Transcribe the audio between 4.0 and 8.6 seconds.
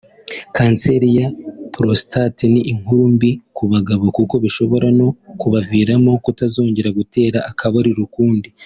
kuko bishobora no kubaviramo kutazongera gutera akabariro ukundi